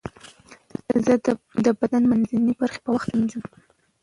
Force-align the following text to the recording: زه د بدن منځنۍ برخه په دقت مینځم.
زه 1.03 1.13
د 1.65 1.67
بدن 1.79 2.03
منځنۍ 2.11 2.53
برخه 2.61 2.79
په 2.83 2.89
دقت 2.93 3.09
مینځم. 3.17 3.43